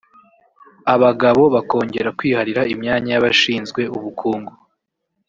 abagabo 0.93 1.43
bakongera 1.55 2.09
kwiharira 2.17 2.61
imyanya 2.73 3.09
y’abashinzwe 3.13 3.81
ubukungu 3.97 4.53